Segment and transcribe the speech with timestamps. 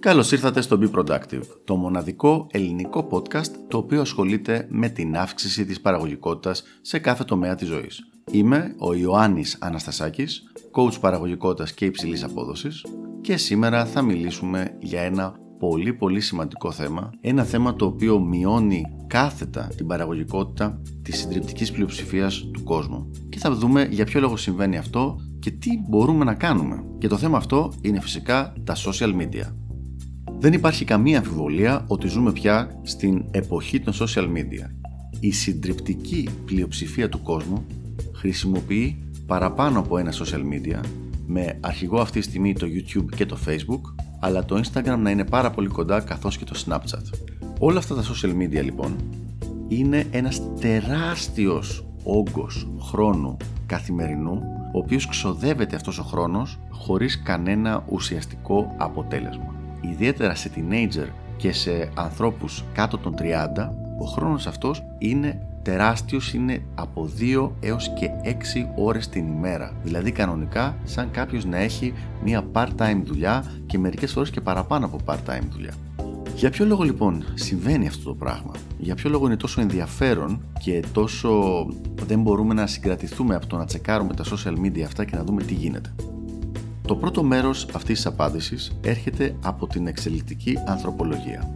[0.00, 5.64] Καλώς ήρθατε στο Be Productive, το μοναδικό ελληνικό podcast το οποίο ασχολείται με την αύξηση
[5.64, 8.00] της παραγωγικότητας σε κάθε τομέα της ζωής.
[8.30, 10.42] Είμαι ο Ιωάννης Αναστασάκης,
[10.72, 12.84] coach παραγωγικότητας και υψηλής απόδοσης
[13.20, 18.84] και σήμερα θα μιλήσουμε για ένα πολύ πολύ σημαντικό θέμα, ένα θέμα το οποίο μειώνει
[19.06, 23.10] κάθετα την παραγωγικότητα της συντριπτικής πλειοψηφίας του κόσμου.
[23.28, 26.84] Και θα δούμε για ποιο λόγο συμβαίνει αυτό και τι μπορούμε να κάνουμε.
[26.98, 29.69] Και το θέμα αυτό είναι φυσικά τα social media.
[30.40, 34.70] Δεν υπάρχει καμία αμφιβολία ότι ζούμε πια στην εποχή των social media.
[35.20, 37.66] Η συντριπτική πλειοψηφία του κόσμου
[38.14, 40.80] χρησιμοποιεί παραπάνω από ένα social media
[41.26, 43.80] με αρχηγό αυτή τη στιγμή το YouTube και το Facebook
[44.20, 47.18] αλλά το Instagram να είναι πάρα πολύ κοντά καθώς και το Snapchat.
[47.58, 48.96] Όλα αυτά τα social media λοιπόν
[49.68, 53.36] είναι ένας τεράστιος όγκος χρόνου
[53.66, 54.42] καθημερινού
[54.74, 59.59] ο οποίος ξοδεύεται αυτός ο χρόνος χωρίς κανένα ουσιαστικό αποτέλεσμα.
[59.80, 66.62] Ιδιαίτερα σε teenager και σε ανθρώπους κάτω των 30 ο χρόνος αυτός είναι τεράστιος είναι
[66.74, 69.72] από 2 έως και 6 ώρες την ημέρα.
[69.82, 71.92] Δηλαδή κανονικά σαν κάποιος να έχει
[72.24, 75.72] μια part-time δουλειά και μερικές φορές και παραπάνω από part-time δουλειά.
[76.34, 80.84] Για ποιο λόγο λοιπόν συμβαίνει αυτό το πράγμα, για ποιο λόγο είναι τόσο ενδιαφέρον και
[80.92, 81.66] τόσο
[82.06, 85.42] δεν μπορούμε να συγκρατηθούμε από το να τσεκάρουμε τα social media αυτά και να δούμε
[85.42, 85.94] τι γίνεται;
[86.90, 91.50] Το πρώτο μέρος αυτής της απάντησης έρχεται από την εξελικτική ανθρωπολογία.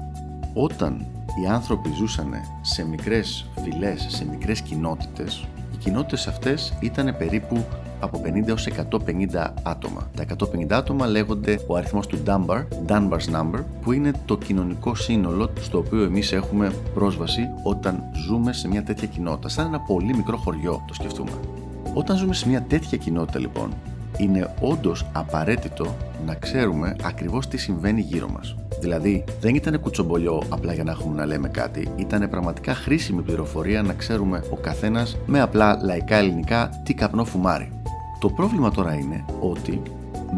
[0.54, 1.06] Όταν
[1.42, 2.32] οι άνθρωποι ζούσαν
[2.62, 7.64] σε μικρές φυλές, σε μικρές κοινότητες, οι κοινότητες αυτές ήταν περίπου
[8.00, 10.10] από 50 έως 150 άτομα.
[10.16, 15.50] Τα 150 άτομα λέγονται ο αριθμός του Dunbar, Dunbar's Number, που είναι το κοινωνικό σύνολο
[15.60, 20.36] στο οποίο εμείς έχουμε πρόσβαση όταν ζούμε σε μια τέτοια κοινότητα, σαν ένα πολύ μικρό
[20.36, 21.32] χωριό το σκεφτούμε.
[21.94, 23.70] Όταν ζούμε σε μια τέτοια κοινότητα λοιπόν,
[24.18, 28.56] είναι όντως απαραίτητο να ξέρουμε ακριβώς τι συμβαίνει γύρω μας.
[28.80, 33.82] Δηλαδή, δεν ήταν κουτσομπολιό απλά για να έχουμε να λέμε κάτι, ήταν πραγματικά χρήσιμη πληροφορία
[33.82, 37.72] να ξέρουμε ο καθένας με απλά λαϊκά ελληνικά τι καπνό φουμάρει.
[38.18, 39.82] Το πρόβλημα τώρα είναι ότι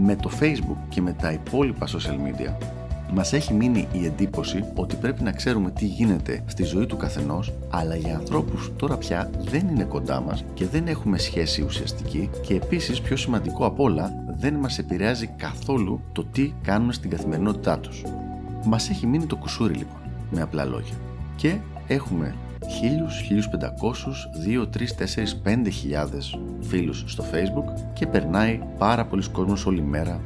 [0.02, 2.75] με το Facebook και με τα υπόλοιπα social media
[3.12, 7.52] Μας έχει μείνει η εντύπωση ότι πρέπει να ξέρουμε τι γίνεται στη ζωή του καθενός,
[7.70, 12.54] αλλά για ανθρώπους τώρα πια δεν είναι κοντά μας και δεν έχουμε σχέση ουσιαστική και
[12.54, 18.02] επίσης πιο σημαντικό απ' όλα δεν μας επηρεάζει καθόλου το τι κάνουν στην καθημερινότητά τους.
[18.64, 20.00] Μας έχει μείνει το κουσούρι λοιπόν,
[20.30, 20.94] με απλά λόγια.
[21.36, 21.56] Και
[21.86, 29.28] έχουμε 1000, 1500, 2, 3, 4, 5 χιλιάδες φίλους στο facebook και περνάει πάρα πολλοί
[29.28, 30.20] κόσμος όλη μέρα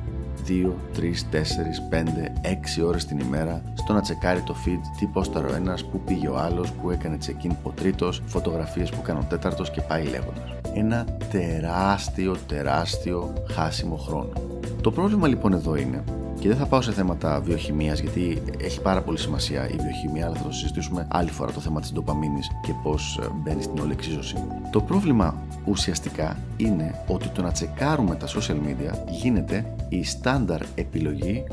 [0.50, 5.46] 2, 3, 4, 5, 6 ώρες την ημέρα στο να τσεκάρει το feed, τι πόσταρε
[5.46, 9.26] ο ένας, πού πήγε ο άλλος, πού έκανε check-in ο τρίτος, φωτογραφίες που έκανε ο
[9.28, 10.50] τέταρτος και πάει λέγοντας.
[10.74, 14.32] Ένα τεράστιο, τεράστιο χάσιμο χρόνο.
[14.80, 16.04] Το πρόβλημα λοιπόν εδώ είναι
[16.40, 20.34] και δεν θα πάω σε θέματα βιοχημίας, γιατί έχει πάρα πολύ σημασία η βιοχημία, αλλά
[20.34, 23.92] θα το συζητήσουμε άλλη φορά το θέμα της ντοπαμίνης και πώς ε, μπαίνει στην όλη
[23.92, 24.34] εξίζωση.
[24.70, 31.44] Το πρόβλημα ουσιαστικά είναι ότι το να τσεκάρουμε τα social media γίνεται η στάνταρ επιλογή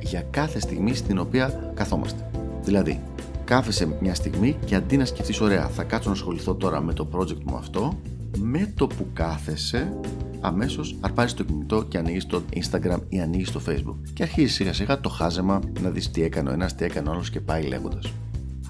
[0.00, 2.30] για κάθε στιγμή στην οποία καθόμαστε.
[2.64, 3.00] Δηλαδή,
[3.44, 7.08] κάθεσαι μια στιγμή και αντί να σκεφτείς, ωραία, θα κάτσω να ασχοληθώ τώρα με το
[7.14, 7.98] project μου αυτό,
[8.36, 9.92] με το που κάθεσαι
[10.40, 13.96] αμέσως αρπάζεις το κινητό και ανοίγεις το Instagram ή ανοίγεις το Facebook.
[14.12, 17.12] Και αρχίζεις σιγά σιγά το χάζεμα να δεις τι έκανε ο ένας, τι έκανε ο
[17.12, 18.12] άλλος και πάει λέγοντας.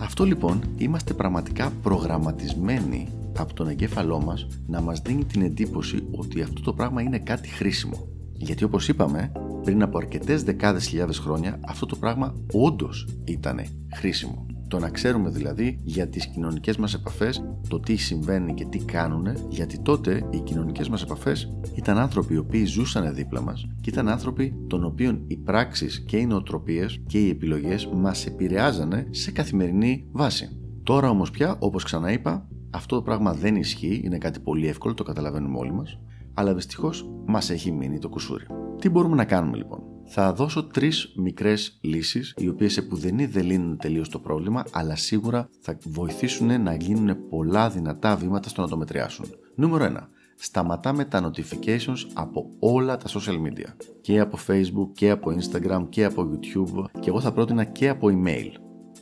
[0.01, 3.09] Αυτό λοιπόν είμαστε πραγματικά προγραμματισμένοι
[3.39, 7.49] από τον εγκέφαλό μας να μας δίνει την εντύπωση ότι αυτό το πράγμα είναι κάτι
[7.49, 8.09] χρήσιμο.
[8.33, 13.61] Γιατί όπως είπαμε, πριν από αρκετές δεκάδες χιλιάδες χρόνια αυτό το πράγμα όντως ήταν
[13.95, 14.47] χρήσιμο.
[14.69, 19.27] Το να ξέρουμε δηλαδή για τις κοινωνικές μας επαφές, το τι συμβαίνει και τι κάνουν,
[19.49, 24.09] γιατί τότε οι κοινωνικές μας επαφές ήταν άνθρωποι οι οποίοι ζούσαν δίπλα μας και ήταν
[24.09, 30.09] άνθρωποι των οποίων οι πράξεις και οι νοοτροπίες και οι επιλογές μας επηρεάζανε σε καθημερινή
[30.13, 30.49] βάση.
[30.83, 35.03] Τώρα όμως πια, όπως ξαναείπα, αυτό το πράγμα δεν ισχύει, είναι κάτι πολύ εύκολο, το
[35.03, 36.01] καταλαβαίνουμε όλοι μας,
[36.35, 38.47] αλλά δυστυχώς μας έχει μείνει το κουσούρι.
[38.79, 39.81] Τι μπορούμε να κάνουμε λοιπόν;
[40.11, 45.49] Θα δώσω τρεις μικρές λύσεις, οι οποίες επουδενή δεν λύνουν τελείως το πρόβλημα, αλλά σίγουρα
[45.61, 49.27] θα βοηθήσουν να γίνουν πολλά δυνατά βήματα στο να το μετριάσουν.
[49.55, 50.09] Νούμερο 1.
[50.37, 53.69] Σταματάμε τα notifications από όλα τα social media.
[54.01, 58.09] Και από Facebook και από Instagram και από YouTube και εγώ θα πρότεινα και από
[58.11, 58.51] email.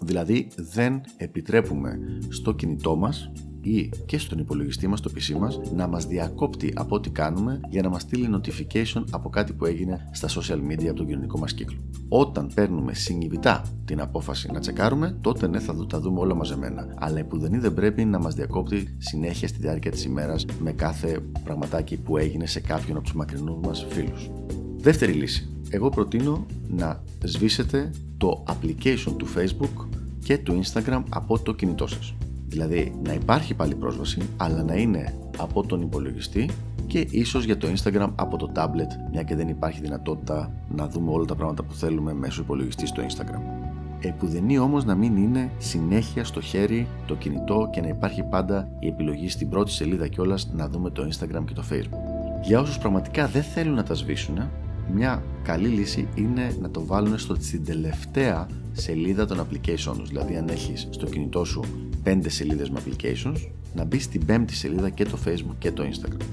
[0.00, 1.98] Δηλαδή δεν επιτρέπουμε
[2.28, 3.30] στο κινητό μας
[3.66, 7.82] ή και στον υπολογιστή μας, στο PC μας, να μας διακόπτει από ό,τι κάνουμε για
[7.82, 11.54] να μας στείλει notification από κάτι που έγινε στα social media από τον κοινωνικό μας
[11.54, 11.78] κύκλο.
[12.08, 16.94] Όταν παίρνουμε συνειδητά την απόφαση να τσεκάρουμε, τότε ναι θα τα δούμε όλα μαζεμένα.
[16.98, 21.96] Αλλά επουδενή δεν πρέπει να μας διακόπτει συνέχεια στη διάρκεια της ημέρας με κάθε πραγματάκι
[21.96, 24.30] που έγινε σε κάποιον από τους μακρινούς μας φίλους.
[24.76, 25.50] Δεύτερη λύση.
[25.70, 29.86] Εγώ προτείνω να σβήσετε το application του Facebook
[30.24, 32.14] και του Instagram από το κινητό σας.
[32.48, 36.50] Δηλαδή να υπάρχει πάλι πρόσβαση, αλλά να είναι από τον υπολογιστή
[36.86, 41.10] και ίσως για το Instagram από το tablet, μια και δεν υπάρχει δυνατότητα να δούμε
[41.10, 43.40] όλα τα πράγματα που θέλουμε μέσω υπολογιστή στο Instagram.
[44.00, 48.86] Επουδενή όμως να μην είναι συνέχεια στο χέρι το κινητό και να υπάρχει πάντα η
[48.86, 52.16] επιλογή στην πρώτη σελίδα κιόλας να δούμε το Instagram και το Facebook.
[52.42, 54.50] Για όσους πραγματικά δεν θέλουν να τα σβήσουν,
[54.94, 60.04] μια καλή λύση είναι να το βάλουν στο, στην τελευταία σελίδα των applications.
[60.06, 61.64] Δηλαδή, αν έχεις στο κινητό σου
[62.06, 66.24] 5 σελίδες με applications, να μπει στην πέμπτη σελίδα και το Facebook και το Instagram.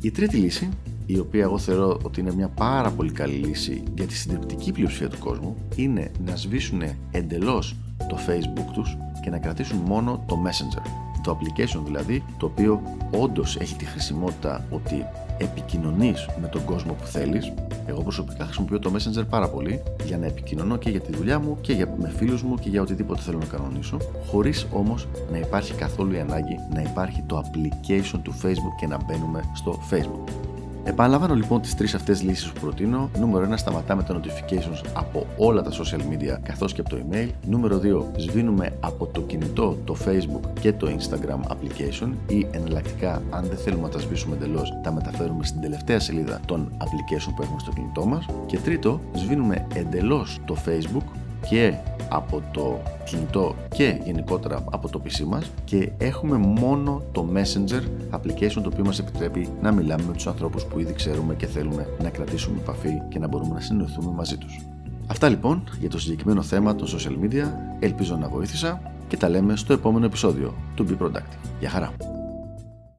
[0.00, 0.68] Η τρίτη λύση,
[1.06, 5.08] η οποία εγώ θεωρώ ότι είναι μια πάρα πολύ καλή λύση για τη συντριπτική πλειοψηφία
[5.08, 7.76] του κόσμου, είναι να σβήσουν εντελώς
[8.08, 10.82] το Facebook τους και να κρατήσουν μόνο το Messenger.
[11.22, 15.04] Το application δηλαδή, το οποίο όντως έχει τη χρησιμότητα ότι
[15.38, 17.52] επικοινωνείς με τον κόσμο που θέλεις.
[17.88, 21.58] Εγώ προσωπικά χρησιμοποιώ το Messenger πάρα πολύ για να επικοινωνώ και για τη δουλειά μου
[21.60, 23.96] και για, με φίλους μου και για οτιδήποτε θέλω να κανονίσω,
[24.26, 28.98] χωρίς όμως να υπάρχει καθόλου η ανάγκη να υπάρχει το application του Facebook και να
[29.04, 30.57] μπαίνουμε στο Facebook.
[30.88, 33.10] Επαναλαμβάνω λοιπόν τις τρεις αυτές λύσεις που προτείνω.
[33.18, 37.28] Νούμερο 1, σταματάμε τα notifications από όλα τα social media καθώς και από το email.
[37.46, 43.44] Νούμερο 2, σβήνουμε από το κινητό το Facebook και το Instagram application ή εναλλακτικά, αν
[43.44, 47.60] δεν θέλουμε να τα σβήσουμε εντελώς, τα μεταφέρουμε στην τελευταία σελίδα των application που έχουμε
[47.60, 48.26] στο κινητό μας.
[48.46, 51.04] Και τρίτο, σβήνουμε εντελώς το Facebook
[51.48, 51.74] και
[52.08, 57.82] από το κινητό και γενικότερα από το PC μας και έχουμε μόνο το Messenger
[58.16, 61.86] application το οποίο μας επιτρέπει να μιλάμε με τους ανθρώπους που ήδη ξέρουμε και θέλουμε
[62.02, 64.60] να κρατήσουμε επαφή και να μπορούμε να συνεννοηθούμε μαζί τους.
[65.06, 67.44] Αυτά λοιπόν για το συγκεκριμένο θέμα των social media,
[67.80, 71.38] ελπίζω να βοήθησα και τα λέμε στο επόμενο επεισόδιο του Be Productive.
[71.60, 72.17] Γεια χαρά!